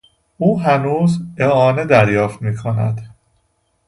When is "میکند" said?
2.41-3.15